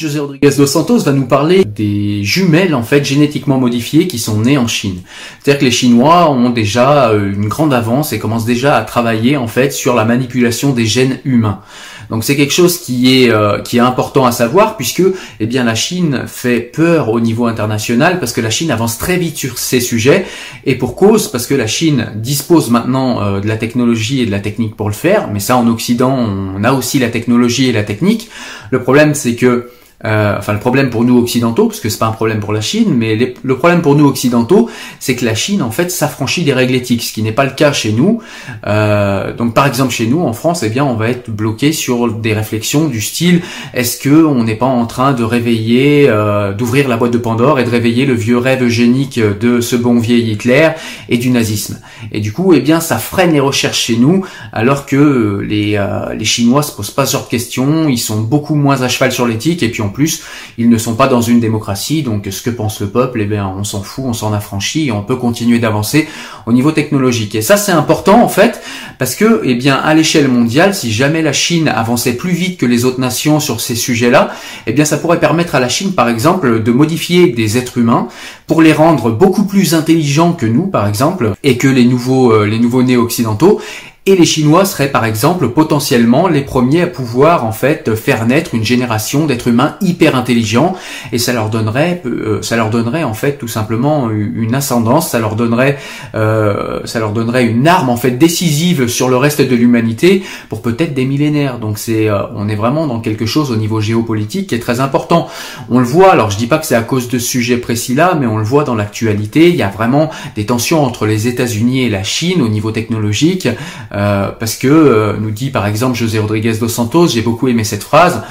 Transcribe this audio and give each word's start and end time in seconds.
José 0.00 0.18
Rodriguez 0.18 0.50
dos 0.56 0.66
Santos 0.66 1.00
va 1.00 1.12
nous 1.12 1.26
parler 1.26 1.62
des 1.62 2.24
jumelles 2.24 2.74
en 2.74 2.82
fait 2.82 3.04
génétiquement 3.04 3.58
modifiées 3.58 4.06
qui 4.06 4.18
sont 4.18 4.40
nées 4.40 4.56
en 4.56 4.66
Chine. 4.66 5.00
C'est-à-dire 5.38 5.60
que 5.60 5.64
les 5.66 5.70
Chinois 5.70 6.30
ont 6.30 6.48
déjà 6.48 7.10
euh, 7.10 7.30
une 7.30 7.48
grande 7.48 7.74
avance 7.74 8.14
et 8.14 8.18
commencent 8.18 8.46
déjà 8.46 8.76
à 8.78 8.82
travailler 8.82 9.36
en 9.36 9.46
fait 9.46 9.74
sur 9.74 9.94
la 9.94 10.06
manipulation 10.06 10.72
des 10.72 10.86
gènes 10.86 11.18
humains. 11.26 11.60
Donc 12.08 12.24
c'est 12.24 12.34
quelque 12.34 12.52
chose 12.52 12.78
qui 12.78 13.22
est 13.22 13.30
euh, 13.30 13.60
qui 13.60 13.76
est 13.76 13.80
important 13.80 14.24
à 14.24 14.32
savoir 14.32 14.78
puisque 14.78 15.02
eh 15.38 15.46
bien 15.46 15.64
la 15.64 15.74
Chine 15.74 16.22
fait 16.26 16.60
peur 16.60 17.10
au 17.10 17.20
niveau 17.20 17.44
international 17.44 18.20
parce 18.20 18.32
que 18.32 18.40
la 18.40 18.50
Chine 18.50 18.70
avance 18.70 18.96
très 18.96 19.18
vite 19.18 19.36
sur 19.36 19.58
ces 19.58 19.80
sujets 19.80 20.24
et 20.64 20.76
pour 20.76 20.96
cause 20.96 21.28
parce 21.28 21.46
que 21.46 21.54
la 21.54 21.66
Chine 21.66 22.06
dispose 22.16 22.70
maintenant 22.70 23.22
euh, 23.22 23.40
de 23.40 23.46
la 23.46 23.58
technologie 23.58 24.22
et 24.22 24.26
de 24.26 24.30
la 24.30 24.40
technique 24.40 24.76
pour 24.76 24.88
le 24.88 24.94
faire, 24.94 25.28
mais 25.30 25.40
ça 25.40 25.58
en 25.58 25.68
Occident 25.68 26.16
on 26.16 26.64
a 26.64 26.72
aussi 26.72 26.98
la 26.98 27.10
technologie 27.10 27.68
et 27.68 27.72
la 27.72 27.84
technique. 27.84 28.30
Le 28.70 28.82
problème 28.82 29.14
c'est 29.14 29.34
que 29.34 29.68
euh, 30.04 30.36
enfin, 30.38 30.54
le 30.54 30.58
problème 30.58 30.88
pour 30.90 31.04
nous 31.04 31.18
occidentaux, 31.18 31.66
parce 31.66 31.80
que 31.80 31.88
c'est 31.88 31.98
pas 31.98 32.06
un 32.06 32.12
problème 32.12 32.40
pour 32.40 32.52
la 32.52 32.60
Chine, 32.60 32.94
mais 32.96 33.34
le 33.42 33.56
problème 33.56 33.82
pour 33.82 33.94
nous 33.96 34.06
occidentaux, 34.06 34.70
c'est 34.98 35.14
que 35.14 35.24
la 35.24 35.34
Chine 35.34 35.62
en 35.62 35.70
fait 35.70 35.90
s'affranchit 35.90 36.42
des 36.42 36.54
règles 36.54 36.74
éthiques, 36.74 37.02
ce 37.02 37.12
qui 37.12 37.22
n'est 37.22 37.32
pas 37.32 37.44
le 37.44 37.50
cas 37.50 37.72
chez 37.72 37.92
nous. 37.92 38.20
Euh, 38.66 39.34
donc, 39.34 39.54
par 39.54 39.66
exemple, 39.66 39.92
chez 39.92 40.06
nous, 40.06 40.20
en 40.20 40.32
France, 40.32 40.62
eh 40.62 40.70
bien, 40.70 40.84
on 40.84 40.94
va 40.94 41.10
être 41.10 41.30
bloqué 41.30 41.72
sur 41.72 42.10
des 42.12 42.32
réflexions 42.32 42.88
du 42.88 43.00
style 43.00 43.42
est-ce 43.74 43.98
que 43.98 44.24
on 44.24 44.44
n'est 44.44 44.54
pas 44.54 44.66
en 44.66 44.86
train 44.86 45.12
de 45.12 45.22
réveiller, 45.22 46.06
euh, 46.08 46.52
d'ouvrir 46.52 46.88
la 46.88 46.96
boîte 46.96 47.12
de 47.12 47.18
Pandore 47.18 47.58
et 47.60 47.64
de 47.64 47.70
réveiller 47.70 48.06
le 48.06 48.14
vieux 48.14 48.38
rêve 48.38 48.62
eugénique 48.62 49.20
de 49.20 49.60
ce 49.60 49.76
bon 49.76 49.98
vieil 49.98 50.30
Hitler 50.30 50.70
et 51.08 51.18
du 51.18 51.30
nazisme? 51.30 51.78
Et 52.12 52.20
du 52.20 52.32
coup, 52.32 52.54
eh 52.54 52.60
bien, 52.60 52.80
ça 52.80 52.98
freine 52.98 53.32
les 53.32 53.40
recherches 53.40 53.80
chez 53.80 53.96
nous, 53.96 54.24
alors 54.52 54.86
que 54.86 55.44
les 55.46 55.80
les 56.16 56.24
Chinois 56.24 56.62
se 56.62 56.72
posent 56.72 56.90
pas 56.90 57.06
ce 57.06 57.12
genre 57.12 57.24
de 57.24 57.30
questions, 57.30 57.88
ils 57.88 57.98
sont 57.98 58.20
beaucoup 58.20 58.54
moins 58.54 58.82
à 58.82 58.88
cheval 58.88 59.12
sur 59.12 59.26
l'éthique 59.26 59.62
et 59.62 59.68
puis 59.68 59.82
on 59.82 59.89
plus, 59.90 60.22
ils 60.58 60.68
ne 60.68 60.78
sont 60.78 60.94
pas 60.94 61.08
dans 61.08 61.20
une 61.20 61.40
démocratie, 61.40 62.02
donc 62.02 62.26
ce 62.30 62.42
que 62.42 62.50
pense 62.50 62.80
le 62.80 62.88
peuple, 62.88 63.20
eh 63.20 63.26
bien, 63.26 63.46
on 63.46 63.64
s'en 63.64 63.82
fout, 63.82 64.04
on 64.06 64.12
s'en 64.12 64.32
affranchit 64.32 64.90
on 64.90 65.02
peut 65.02 65.16
continuer 65.16 65.58
d'avancer 65.58 66.08
au 66.46 66.52
niveau 66.52 66.72
technologique. 66.72 67.34
Et 67.34 67.42
ça, 67.42 67.56
c'est 67.56 67.72
important 67.72 68.22
en 68.22 68.28
fait, 68.28 68.60
parce 68.98 69.14
que, 69.14 69.42
eh 69.44 69.54
bien, 69.54 69.76
à 69.76 69.94
l'échelle 69.94 70.28
mondiale, 70.28 70.74
si 70.74 70.92
jamais 70.92 71.22
la 71.22 71.32
Chine 71.32 71.68
avançait 71.68 72.14
plus 72.14 72.32
vite 72.32 72.58
que 72.58 72.66
les 72.66 72.84
autres 72.84 73.00
nations 73.00 73.40
sur 73.40 73.60
ces 73.60 73.74
sujets-là, 73.74 74.32
eh 74.66 74.72
bien, 74.72 74.84
ça 74.84 74.96
pourrait 74.96 75.20
permettre 75.20 75.54
à 75.54 75.60
la 75.60 75.68
Chine, 75.68 75.92
par 75.92 76.08
exemple, 76.08 76.62
de 76.62 76.72
modifier 76.72 77.28
des 77.28 77.58
êtres 77.58 77.78
humains 77.78 78.08
pour 78.46 78.62
les 78.62 78.72
rendre 78.72 79.10
beaucoup 79.10 79.44
plus 79.44 79.74
intelligents 79.74 80.32
que 80.32 80.46
nous, 80.46 80.66
par 80.66 80.86
exemple, 80.86 81.32
et 81.42 81.56
que 81.56 81.68
les 81.68 81.84
nouveaux, 81.84 82.32
euh, 82.32 82.46
les 82.46 82.58
nouveaux 82.58 82.82
nés 82.82 82.96
occidentaux, 82.96 83.60
et 84.06 84.16
les 84.16 84.24
Chinois 84.24 84.64
seraient 84.64 84.90
par 84.90 85.04
exemple 85.04 85.50
potentiellement 85.50 86.26
les 86.26 86.40
premiers 86.40 86.82
à 86.82 86.86
pouvoir 86.86 87.44
en 87.44 87.52
fait 87.52 87.94
faire 87.94 88.26
naître 88.26 88.54
une 88.54 88.64
génération 88.64 89.26
d'êtres 89.26 89.48
humains 89.48 89.76
hyper 89.82 90.16
intelligents 90.16 90.74
et 91.12 91.18
ça 91.18 91.34
leur 91.34 91.50
donnerait 91.50 92.00
euh, 92.06 92.40
ça 92.40 92.56
leur 92.56 92.70
donnerait 92.70 93.04
en 93.04 93.12
fait 93.12 93.36
tout 93.36 93.46
simplement 93.48 94.10
une 94.10 94.54
ascendance, 94.54 95.10
ça 95.10 95.18
leur 95.18 95.36
donnerait 95.36 95.78
euh, 96.14 96.80
ça 96.86 96.98
leur 96.98 97.12
donnerait 97.12 97.44
une 97.44 97.68
arme 97.68 97.90
en 97.90 97.96
fait 97.96 98.12
décisive 98.12 98.88
sur 98.88 99.10
le 99.10 99.18
reste 99.18 99.42
de 99.42 99.54
l'humanité 99.54 100.22
pour 100.48 100.62
peut-être 100.62 100.94
des 100.94 101.04
millénaires. 101.04 101.58
Donc 101.58 101.78
c'est 101.78 102.08
euh, 102.08 102.22
on 102.34 102.48
est 102.48 102.56
vraiment 102.56 102.86
dans 102.86 103.00
quelque 103.00 103.26
chose 103.26 103.50
au 103.50 103.56
niveau 103.56 103.82
géopolitique 103.82 104.48
qui 104.48 104.54
est 104.54 104.60
très 104.60 104.80
important. 104.80 105.28
On 105.68 105.78
le 105.78 105.84
voit, 105.84 106.10
alors 106.12 106.30
je 106.30 106.38
dis 106.38 106.46
pas 106.46 106.56
que 106.56 106.64
c'est 106.64 106.74
à 106.74 106.82
cause 106.82 107.08
de 107.08 107.18
ce 107.18 107.26
sujet 107.26 107.58
précis 107.58 107.94
là, 107.94 108.16
mais 108.18 108.26
on 108.26 108.38
le 108.38 108.44
voit 108.44 108.64
dans 108.64 108.74
l'actualité, 108.74 109.50
il 109.50 109.56
y 109.56 109.62
a 109.62 109.68
vraiment 109.68 110.10
des 110.36 110.46
tensions 110.46 110.82
entre 110.82 111.04
les 111.04 111.28
États-Unis 111.28 111.82
et 111.82 111.90
la 111.90 112.02
Chine 112.02 112.40
au 112.40 112.48
niveau 112.48 112.70
technologique. 112.70 113.46
Euh, 113.92 113.99
parce 114.38 114.56
que 114.56 114.68
euh, 114.68 115.14
nous 115.20 115.30
dit 115.30 115.50
par 115.50 115.66
exemple 115.66 115.96
José 115.96 116.18
Rodriguez 116.18 116.54
dos 116.58 116.68
Santos, 116.68 117.08
j'ai 117.08 117.22
beaucoup 117.22 117.48
aimé 117.48 117.64
cette 117.64 117.82
phrase. 117.82 118.22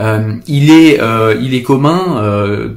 Euh, 0.00 0.34
il 0.46 0.70
est 0.70 1.00
il 1.40 1.54
est 1.54 1.62
commun 1.62 2.22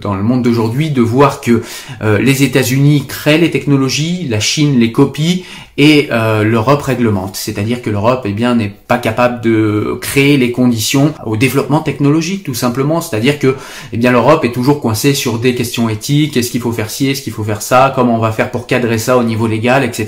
dans 0.02 0.16
le 0.16 0.24
monde 0.24 0.44
d'aujourd'hui 0.44 0.92
de 0.92 1.02
voir 1.02 1.42
que 1.42 1.62
les 2.02 2.44
États-Unis 2.44 3.06
créent 3.08 3.38
les 3.38 3.52
technologies, 3.52 4.28
la 4.30 4.40
Chine 4.40 4.80
les 4.80 4.92
copie 4.92 5.46
et 5.80 6.10
euh, 6.12 6.44
l'Europe 6.44 6.82
réglemente. 6.82 7.38
C'est-à-dire 7.38 7.82
que 7.82 7.90
l'Europe 7.90 8.24
eh 8.26 8.34
bien 8.34 8.54
n'est 8.54 8.68
pas 8.68 8.98
capable 8.98 9.40
de 9.40 9.98
créer 10.02 10.36
les 10.36 10.52
conditions 10.52 11.14
au 11.26 11.38
développement 11.38 11.80
technologique 11.80 12.44
tout 12.44 12.54
simplement. 12.54 13.00
C'est-à-dire 13.00 13.40
que 13.40 13.56
eh 13.94 13.98
bien 13.98 14.12
l'Europe 14.12 14.44
est 14.44 14.52
toujours 14.52 14.82
coincée 14.82 15.14
sur 15.14 15.40
des 15.40 15.56
questions 15.56 15.88
éthiques. 15.88 16.36
Est-ce 16.36 16.52
qu'il 16.52 16.60
faut 16.60 16.74
faire 16.74 16.90
ci, 16.90 17.10
est-ce 17.10 17.22
qu'il 17.22 17.32
faut 17.32 17.46
faire 17.46 17.62
ça, 17.62 17.94
comment 17.96 18.18
on 18.18 18.20
va 18.20 18.34
faire 18.34 18.52
pour 18.52 18.68
cadrer 18.68 18.98
ça 18.98 19.18
au 19.18 19.24
niveau 19.24 19.48
légal, 19.48 19.86
etc. 19.86 20.08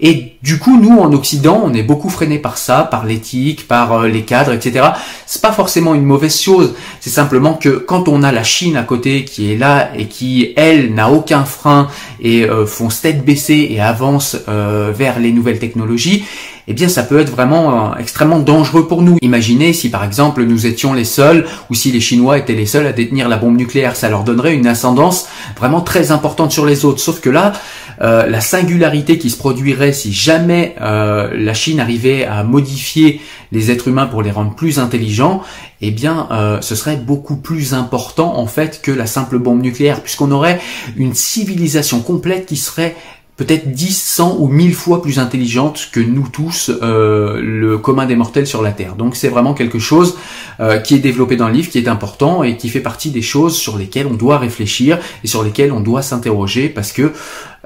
Et 0.00 0.34
du 0.40 0.60
coup, 0.60 0.80
nous 0.80 0.96
en 0.96 1.12
Occident, 1.12 1.51
on 1.54 1.74
est 1.74 1.82
beaucoup 1.82 2.08
freiné 2.08 2.38
par 2.38 2.58
ça, 2.58 2.88
par 2.90 3.04
l'éthique, 3.04 3.66
par 3.68 3.92
euh, 3.92 4.08
les 4.08 4.22
cadres, 4.22 4.52
etc. 4.52 4.90
C'est 5.26 5.42
pas 5.42 5.52
forcément 5.52 5.94
une 5.94 6.04
mauvaise 6.04 6.40
chose. 6.40 6.74
C'est 7.00 7.10
simplement 7.10 7.54
que 7.54 7.70
quand 7.70 8.08
on 8.08 8.22
a 8.22 8.32
la 8.32 8.44
Chine 8.44 8.76
à 8.76 8.82
côté 8.82 9.24
qui 9.24 9.52
est 9.52 9.56
là 9.56 9.90
et 9.96 10.06
qui 10.06 10.52
elle 10.56 10.94
n'a 10.94 11.10
aucun 11.10 11.44
frein 11.44 11.88
et 12.20 12.44
euh, 12.44 12.66
fonce 12.66 13.00
tête 13.00 13.24
baissée 13.24 13.68
et 13.70 13.80
avance 13.80 14.36
euh, 14.48 14.92
vers 14.94 15.18
les 15.18 15.32
nouvelles 15.32 15.58
technologies, 15.58 16.24
eh 16.68 16.74
bien 16.74 16.88
ça 16.88 17.02
peut 17.02 17.20
être 17.20 17.30
vraiment 17.30 17.92
euh, 17.92 17.96
extrêmement 17.98 18.38
dangereux 18.38 18.86
pour 18.86 19.02
nous. 19.02 19.16
Imaginez 19.22 19.72
si 19.72 19.90
par 19.90 20.04
exemple 20.04 20.42
nous 20.44 20.66
étions 20.66 20.92
les 20.92 21.04
seuls 21.04 21.46
ou 21.70 21.74
si 21.74 21.92
les 21.92 22.00
Chinois 22.00 22.38
étaient 22.38 22.54
les 22.54 22.66
seuls 22.66 22.86
à 22.86 22.92
détenir 22.92 23.28
la 23.28 23.36
bombe 23.36 23.56
nucléaire, 23.56 23.96
ça 23.96 24.08
leur 24.08 24.24
donnerait 24.24 24.54
une 24.54 24.66
ascendance 24.66 25.26
vraiment 25.56 25.80
très 25.80 26.10
importante 26.12 26.52
sur 26.52 26.66
les 26.66 26.84
autres. 26.84 27.00
Sauf 27.00 27.20
que 27.20 27.30
là, 27.30 27.52
euh, 28.00 28.26
la 28.26 28.40
singularité 28.40 29.18
qui 29.18 29.30
se 29.30 29.36
produirait 29.36 29.92
si 29.92 30.12
jamais 30.12 30.76
euh, 30.80 31.30
la 31.34 31.54
Chine 31.54 31.80
arrivait 31.80 32.24
à 32.24 32.42
modifier 32.44 33.20
les 33.50 33.70
êtres 33.70 33.88
humains 33.88 34.06
pour 34.06 34.22
les 34.22 34.30
rendre 34.30 34.54
plus 34.54 34.78
intelligents, 34.78 35.42
eh 35.82 35.90
bien, 35.90 36.28
ce 36.62 36.74
serait 36.74 36.96
beaucoup 36.96 37.36
plus 37.36 37.74
important 37.74 38.38
en 38.38 38.46
fait 38.46 38.80
que 38.80 38.92
la 38.92 39.04
simple 39.04 39.38
bombe 39.38 39.60
nucléaire, 39.60 40.00
puisqu'on 40.00 40.30
aurait 40.30 40.60
une 40.96 41.12
civilisation 41.12 42.00
complète 42.00 42.46
qui 42.46 42.56
serait 42.56 42.96
peut-être 43.42 43.72
10, 43.72 44.00
100 44.00 44.36
ou 44.38 44.46
1000 44.46 44.72
fois 44.72 45.02
plus 45.02 45.18
intelligente 45.18 45.88
que 45.90 45.98
nous 45.98 46.28
tous, 46.28 46.70
euh, 46.82 47.40
le 47.42 47.76
commun 47.76 48.06
des 48.06 48.14
mortels 48.14 48.46
sur 48.46 48.62
la 48.62 48.70
Terre. 48.70 48.94
Donc 48.94 49.16
c'est 49.16 49.28
vraiment 49.28 49.52
quelque 49.52 49.80
chose 49.80 50.16
euh, 50.60 50.78
qui 50.78 50.94
est 50.94 51.00
développé 51.00 51.34
dans 51.34 51.48
le 51.48 51.54
livre, 51.54 51.68
qui 51.68 51.78
est 51.78 51.88
important 51.88 52.44
et 52.44 52.56
qui 52.56 52.68
fait 52.68 52.80
partie 52.80 53.10
des 53.10 53.22
choses 53.22 53.56
sur 53.56 53.76
lesquelles 53.76 54.06
on 54.06 54.14
doit 54.14 54.38
réfléchir 54.38 55.00
et 55.24 55.26
sur 55.26 55.42
lesquelles 55.42 55.72
on 55.72 55.80
doit 55.80 56.02
s'interroger 56.02 56.68
parce 56.68 56.92
que 56.92 57.12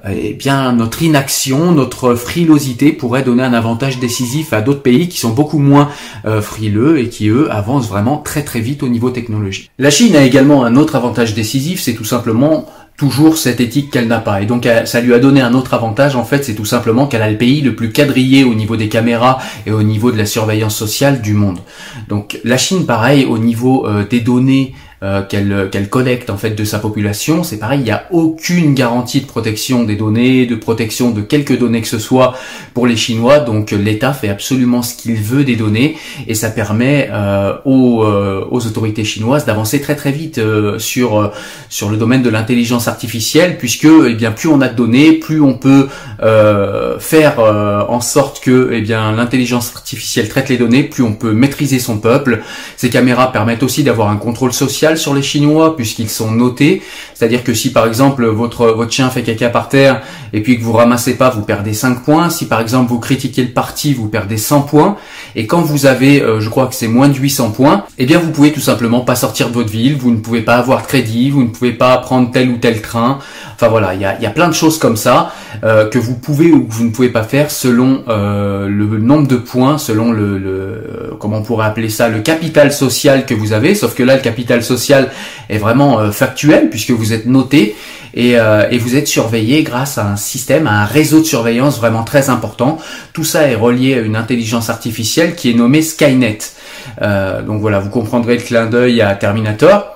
eh 0.08 0.34
bien 0.34 0.72
notre 0.72 1.02
inaction, 1.02 1.72
notre 1.72 2.14
frilosité 2.14 2.92
pourrait 2.92 3.22
donner 3.22 3.42
un 3.42 3.52
avantage 3.52 3.98
décisif 3.98 4.52
à 4.52 4.60
d'autres 4.60 4.82
pays 4.82 5.08
qui 5.08 5.18
sont 5.18 5.30
beaucoup 5.30 5.58
moins 5.58 5.88
euh, 6.26 6.40
frileux 6.40 6.98
et 6.98 7.08
qui 7.08 7.28
eux 7.28 7.50
avancent 7.50 7.88
vraiment 7.88 8.18
très 8.18 8.42
très 8.42 8.60
vite 8.60 8.82
au 8.82 8.88
niveau 8.88 9.10
technologique. 9.10 9.70
La 9.78 9.90
Chine 9.90 10.14
a 10.14 10.22
également 10.22 10.64
un 10.64 10.76
autre 10.76 10.96
avantage 10.96 11.34
décisif, 11.34 11.80
c'est 11.80 11.94
tout 11.94 12.04
simplement 12.04 12.66
toujours 12.96 13.36
cette 13.36 13.60
éthique 13.60 13.90
qu'elle 13.90 14.08
n'a 14.08 14.20
pas. 14.20 14.42
Et 14.42 14.46
donc 14.46 14.68
ça 14.84 15.00
lui 15.00 15.14
a 15.14 15.18
donné 15.18 15.40
un 15.40 15.54
autre 15.54 15.74
avantage 15.74 16.16
en 16.16 16.24
fait, 16.24 16.44
c'est 16.44 16.54
tout 16.54 16.64
simplement 16.64 17.06
qu'elle 17.06 17.22
a 17.22 17.30
le 17.30 17.36
pays 17.36 17.60
le 17.60 17.74
plus 17.74 17.90
quadrillé 17.90 18.44
au 18.44 18.54
niveau 18.54 18.76
des 18.76 18.88
caméras 18.88 19.38
et 19.66 19.72
au 19.72 19.82
niveau 19.82 20.10
de 20.12 20.16
la 20.16 20.26
surveillance 20.26 20.76
sociale 20.76 21.20
du 21.20 21.34
monde. 21.34 21.58
Donc 22.08 22.38
la 22.44 22.56
Chine 22.56 22.86
pareil 22.86 23.24
au 23.24 23.38
niveau 23.38 23.86
euh, 23.86 24.06
des 24.08 24.20
données 24.20 24.74
euh, 25.02 25.20
qu'elle 25.22 25.68
qu'elle 25.70 25.90
collecte 25.90 26.30
en 26.30 26.38
fait 26.38 26.52
de 26.52 26.64
sa 26.64 26.78
population, 26.78 27.42
c'est 27.42 27.58
pareil, 27.58 27.80
il 27.80 27.84
n'y 27.84 27.90
a 27.90 28.06
aucune 28.12 28.72
garantie 28.72 29.20
de 29.20 29.26
protection 29.26 29.84
des 29.84 29.94
données, 29.94 30.46
de 30.46 30.54
protection 30.54 31.10
de 31.10 31.20
quelques 31.20 31.58
données 31.58 31.82
que 31.82 31.88
ce 31.88 31.98
soit 31.98 32.34
pour 32.72 32.86
les 32.86 32.96
Chinois. 32.96 33.40
Donc 33.40 33.72
l'État 33.72 34.14
fait 34.14 34.30
absolument 34.30 34.80
ce 34.80 34.94
qu'il 34.94 35.16
veut 35.16 35.44
des 35.44 35.56
données 35.56 35.98
et 36.26 36.34
ça 36.34 36.48
permet 36.48 37.10
euh, 37.12 37.56
aux, 37.66 38.04
euh, 38.04 38.46
aux, 38.50 38.66
autorités 38.66 39.04
chinoises 39.04 39.44
d'avancer 39.44 39.82
très 39.82 39.96
très 39.96 40.12
vite 40.12 40.40
sur 40.78 41.30
sur 41.68 41.90
le 41.90 41.98
domaine 41.98 42.22
de 42.22 42.30
l'intelligence 42.30 42.88
artificielle, 42.88 43.58
puisque 43.58 43.84
eh 43.84 44.14
bien 44.14 44.32
plus 44.32 44.48
on 44.48 44.62
a 44.62 44.68
de 44.68 44.76
données, 44.76 45.12
plus 45.12 45.42
on 45.42 45.54
peut 45.54 45.88
faire 46.98 47.38
en 47.38 48.00
sorte 48.00 48.40
que 48.40 48.70
eh 48.72 48.80
bien 48.80 49.12
l'intelligence 49.12 49.72
artificielle 49.74 50.30
traite 50.30 50.48
les 50.48 50.56
données, 50.56 50.84
plus 50.84 51.02
on 51.02 51.12
peut 51.12 51.32
maîtriser 51.32 51.78
son 51.78 51.98
peuple. 51.98 52.40
Ces 52.78 52.88
caméras 52.88 53.30
permettent 53.30 53.62
aussi 53.62 53.84
d'avoir 53.84 54.08
un 54.08 54.16
contrôle 54.16 54.54
social 54.54 54.85
sur 54.94 55.14
les 55.14 55.22
Chinois 55.22 55.74
puisqu'ils 55.76 56.08
sont 56.08 56.30
notés. 56.30 56.82
C'est-à-dire 57.14 57.42
que 57.42 57.54
si 57.54 57.72
par 57.72 57.86
exemple 57.86 58.26
votre 58.26 58.66
votre 58.66 58.92
chien 58.92 59.10
fait 59.10 59.22
caca 59.22 59.48
par 59.48 59.68
terre 59.68 60.02
et 60.32 60.40
puis 60.40 60.58
que 60.58 60.62
vous 60.62 60.72
ramassez 60.72 61.14
pas, 61.14 61.30
vous 61.30 61.42
perdez 61.42 61.74
5 61.74 62.04
points. 62.04 62.30
Si 62.30 62.46
par 62.46 62.60
exemple 62.60 62.90
vous 62.90 63.00
critiquez 63.00 63.42
le 63.42 63.50
parti, 63.50 63.94
vous 63.94 64.08
perdez 64.08 64.36
100 64.36 64.62
points. 64.62 64.96
Et 65.34 65.46
quand 65.46 65.62
vous 65.62 65.86
avez, 65.86 66.22
euh, 66.22 66.40
je 66.40 66.48
crois 66.48 66.66
que 66.66 66.74
c'est 66.74 66.88
moins 66.88 67.08
de 67.08 67.16
800 67.16 67.50
points, 67.50 67.84
eh 67.98 68.06
bien 68.06 68.18
vous 68.18 68.30
pouvez 68.30 68.52
tout 68.52 68.60
simplement 68.60 69.00
pas 69.00 69.16
sortir 69.16 69.48
de 69.48 69.54
votre 69.54 69.70
ville, 69.70 69.96
vous 69.96 70.10
ne 70.10 70.18
pouvez 70.18 70.42
pas 70.42 70.56
avoir 70.56 70.82
de 70.82 70.86
crédit, 70.86 71.30
vous 71.30 71.42
ne 71.42 71.48
pouvez 71.48 71.72
pas 71.72 71.96
prendre 71.98 72.30
tel 72.30 72.48
ou 72.50 72.58
tel 72.58 72.80
train. 72.82 73.18
Enfin 73.54 73.68
voilà, 73.68 73.94
il 73.94 74.00
y 74.00 74.04
a, 74.04 74.20
y 74.20 74.26
a 74.26 74.30
plein 74.30 74.48
de 74.48 74.54
choses 74.54 74.78
comme 74.78 74.96
ça 74.96 75.32
euh, 75.64 75.88
que 75.88 75.98
vous 75.98 76.14
pouvez 76.14 76.52
ou 76.52 76.66
que 76.66 76.72
vous 76.72 76.84
ne 76.84 76.90
pouvez 76.90 77.08
pas 77.08 77.22
faire 77.22 77.50
selon 77.50 78.02
euh, 78.08 78.68
le 78.68 78.98
nombre 78.98 79.26
de 79.26 79.36
points, 79.36 79.78
selon 79.78 80.12
le, 80.12 80.38
le, 80.38 81.16
comment 81.18 81.38
on 81.38 81.42
pourrait 81.42 81.66
appeler 81.66 81.88
ça, 81.88 82.08
le 82.08 82.20
capital 82.20 82.72
social 82.72 83.24
que 83.24 83.34
vous 83.34 83.52
avez. 83.52 83.74
Sauf 83.74 83.94
que 83.94 84.02
là, 84.02 84.16
le 84.16 84.22
capital 84.22 84.62
social 84.62 84.75
est 85.48 85.58
vraiment 85.58 86.12
factuel 86.12 86.70
puisque 86.70 86.90
vous 86.90 87.12
êtes 87.12 87.26
noté 87.26 87.76
et, 88.14 88.32
et 88.32 88.78
vous 88.78 88.96
êtes 88.96 89.08
surveillé 89.08 89.62
grâce 89.62 89.98
à 89.98 90.06
un 90.06 90.16
système, 90.16 90.66
à 90.66 90.82
un 90.82 90.84
réseau 90.84 91.20
de 91.20 91.24
surveillance 91.24 91.78
vraiment 91.78 92.04
très 92.04 92.30
important. 92.30 92.78
Tout 93.12 93.24
ça 93.24 93.48
est 93.48 93.54
relié 93.54 93.94
à 93.94 94.00
une 94.00 94.16
intelligence 94.16 94.70
artificielle 94.70 95.34
qui 95.34 95.50
est 95.50 95.54
nommée 95.54 95.82
Skynet. 95.82 96.38
Euh, 97.02 97.42
donc 97.42 97.60
voilà, 97.60 97.78
vous 97.78 97.90
comprendrez 97.90 98.36
le 98.36 98.42
clin 98.42 98.66
d'œil 98.66 99.00
à 99.00 99.14
Terminator. 99.14 99.92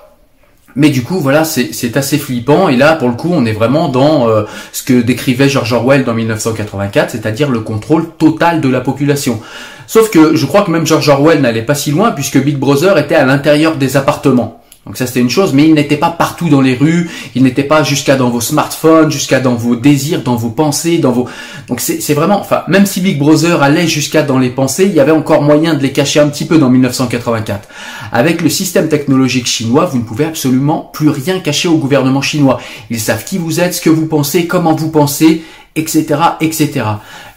Mais 0.76 0.90
du 0.90 1.02
coup, 1.02 1.18
voilà, 1.18 1.44
c'est 1.44 1.96
assez 1.96 2.16
flippant. 2.16 2.68
Et 2.68 2.76
là, 2.76 2.94
pour 2.94 3.08
le 3.08 3.14
coup, 3.14 3.30
on 3.32 3.44
est 3.44 3.52
vraiment 3.52 3.88
dans 3.88 4.28
euh, 4.28 4.44
ce 4.72 4.84
que 4.84 5.00
décrivait 5.00 5.48
George 5.48 5.72
Orwell 5.72 6.04
dans 6.04 6.14
1984, 6.14 7.10
c'est-à-dire 7.10 7.50
le 7.50 7.60
contrôle 7.60 8.08
total 8.18 8.60
de 8.60 8.68
la 8.68 8.80
population. 8.80 9.40
Sauf 9.88 10.10
que 10.10 10.36
je 10.36 10.46
crois 10.46 10.62
que 10.62 10.70
même 10.70 10.86
George 10.86 11.08
Orwell 11.08 11.40
n'allait 11.40 11.62
pas 11.62 11.74
si 11.74 11.90
loin, 11.90 12.12
puisque 12.12 12.38
Big 12.38 12.56
Brother 12.56 12.96
était 12.98 13.16
à 13.16 13.24
l'intérieur 13.24 13.76
des 13.76 13.96
appartements. 13.96 14.59
Donc 14.86 14.96
ça 14.96 15.06
c'était 15.06 15.20
une 15.20 15.30
chose, 15.30 15.52
mais 15.52 15.68
il 15.68 15.74
n'était 15.74 15.98
pas 15.98 16.08
partout 16.08 16.48
dans 16.48 16.62
les 16.62 16.74
rues, 16.74 17.10
il 17.34 17.42
n'était 17.42 17.64
pas 17.64 17.82
jusqu'à 17.82 18.16
dans 18.16 18.30
vos 18.30 18.40
smartphones, 18.40 19.10
jusqu'à 19.10 19.38
dans 19.38 19.54
vos 19.54 19.76
désirs, 19.76 20.22
dans 20.22 20.36
vos 20.36 20.48
pensées, 20.48 20.96
dans 20.96 21.12
vos... 21.12 21.28
Donc 21.68 21.80
c'est 21.80 22.14
vraiment, 22.14 22.40
enfin, 22.40 22.62
même 22.66 22.86
si 22.86 23.02
Big 23.02 23.18
Brother 23.18 23.62
allait 23.62 23.86
jusqu'à 23.86 24.22
dans 24.22 24.38
les 24.38 24.48
pensées, 24.48 24.86
il 24.86 24.94
y 24.94 25.00
avait 25.00 25.12
encore 25.12 25.42
moyen 25.42 25.74
de 25.74 25.82
les 25.82 25.92
cacher 25.92 26.18
un 26.18 26.28
petit 26.28 26.46
peu 26.46 26.56
dans 26.56 26.70
1984. 26.70 27.68
Avec 28.10 28.40
le 28.40 28.48
système 28.48 28.88
technologique 28.88 29.46
chinois, 29.46 29.84
vous 29.84 29.98
ne 29.98 30.02
pouvez 30.02 30.24
absolument 30.24 30.90
plus 30.92 31.10
rien 31.10 31.40
cacher 31.40 31.68
au 31.68 31.76
gouvernement 31.76 32.22
chinois. 32.22 32.58
Ils 32.88 33.00
savent 33.00 33.24
qui 33.24 33.36
vous 33.36 33.60
êtes, 33.60 33.74
ce 33.74 33.82
que 33.82 33.90
vous 33.90 34.06
pensez, 34.06 34.46
comment 34.46 34.74
vous 34.74 34.90
pensez, 34.90 35.42
etc., 35.76 36.20
etc. 36.40 36.82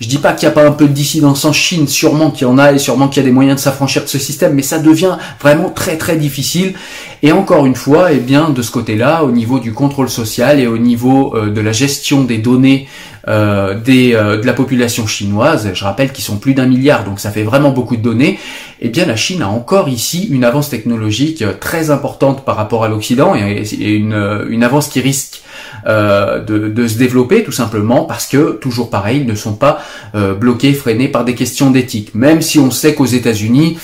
Je 0.02 0.08
dis 0.08 0.18
pas 0.18 0.34
qu'il 0.34 0.48
n'y 0.48 0.52
a 0.52 0.56
pas 0.56 0.68
un 0.68 0.72
peu 0.72 0.88
de 0.88 0.94
dissidence 0.94 1.46
en 1.46 1.54
Chine, 1.54 1.88
sûrement 1.88 2.32
qu'il 2.32 2.48
y 2.48 2.50
en 2.50 2.58
a 2.58 2.72
et 2.72 2.80
sûrement 2.80 3.08
qu'il 3.08 3.22
y 3.22 3.26
a 3.26 3.28
des 3.28 3.34
moyens 3.34 3.58
de 3.58 3.62
s'affranchir 3.62 4.04
de 4.04 4.08
ce 4.08 4.18
système, 4.18 4.54
mais 4.54 4.64
ça 4.64 4.80
devient 4.80 5.18
vraiment 5.40 5.70
très 5.70 5.98
très 5.98 6.18
difficile. 6.18 6.74
Et 7.22 7.32
encore 7.32 7.66
une 7.66 7.76
fois, 7.76 8.12
eh 8.12 8.18
bien, 8.18 8.50
de 8.50 8.62
ce 8.62 8.72
côté-là, 8.72 9.24
au 9.24 9.32
niveau 9.32 9.60
du 9.60 9.72
contrôle 9.72 10.10
social 10.10 10.60
et 10.60 10.68
au 10.68 10.78
niveau 10.78 11.36
euh, 11.36 11.52
de 11.52 11.62
la 11.62 11.72
gestion 11.72 12.24
des 12.24 12.40
données 12.40 12.88
euh, 13.30 13.80
des, 13.80 14.14
euh, 14.14 14.42
de 14.42 14.46
la 14.46 14.52
population 14.52 15.08
chinoise, 15.08 15.72
je 15.74 15.84
rappelle 15.86 16.12
qu'ils 16.12 16.26
sont 16.26 16.38
plus 16.38 16.54
d'un 16.54 16.66
milliard, 16.66 17.06
donc 17.06 17.22
ça 17.22 17.32
fait 17.32 17.44
vraiment 17.44 17.70
beaucoup 17.70 17.96
de 17.96 18.02
données, 18.02 18.38
eh 18.82 18.90
bien 18.90 19.06
la 19.06 19.16
Chine 19.16 19.42
a 19.42 19.48
encore 19.48 19.88
ici 19.88 20.28
une 20.30 20.44
avance 20.44 20.70
technologique 20.70 21.46
très 21.62 21.90
importante 21.90 22.44
par 22.44 22.58
rapport 22.58 22.84
à 22.84 22.90
l'Occident 22.90 23.34
et, 23.36 23.64
une, 23.80 24.46
une 24.50 24.64
avance 24.64 24.90
qui 24.90 25.00
risque 25.00 25.44
de, 25.86 26.70
de, 26.70 26.88
se 26.88 26.98
développer 26.98 27.44
tout 27.44 27.52
simplement 27.52 28.06
parce 28.06 28.28
que, 28.28 28.54
toujours 28.54 28.90
pareil, 28.90 29.22
ils 29.22 29.28
ne 29.28 29.36
sont 29.36 29.54
pas 29.54 29.80
euh, 30.16 30.34
bloqués, 30.34 30.74
freinés 30.74 31.08
par 31.08 31.26
des 31.26 31.36
questions 31.36 31.72
d'éthique. 31.72 32.14
Même 32.14 32.42
si 32.42 32.60
on 32.60 32.72
sait 32.72 32.94
qu'aux 32.94 33.06
États-Unis, 33.06 33.78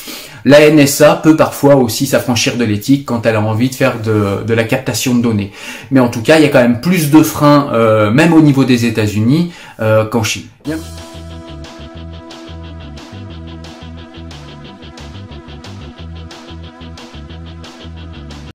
la 0.45 0.69
NSA 0.69 1.19
peut 1.21 1.35
parfois 1.35 1.75
aussi 1.75 2.07
s'affranchir 2.07 2.55
de 2.55 2.63
l'éthique 2.63 3.05
quand 3.05 3.25
elle 3.25 3.35
a 3.35 3.41
envie 3.41 3.69
de 3.69 3.75
faire 3.75 3.95
de, 4.01 4.53
la 4.53 4.63
captation 4.63 5.15
de 5.15 5.21
données. 5.21 5.51
Mais 5.91 5.99
en 5.99 6.07
tout 6.07 6.21
cas, 6.21 6.37
il 6.37 6.43
y 6.43 6.45
a 6.45 6.49
quand 6.49 6.61
même 6.61 6.81
plus 6.81 7.11
de 7.11 7.21
freins, 7.23 7.69
euh, 7.73 8.11
même 8.11 8.33
au 8.33 8.41
niveau 8.41 8.63
des 8.63 8.85
États-Unis, 8.85 9.51
euh, 9.79 10.05
qu'en 10.05 10.23
Chine. 10.23 10.43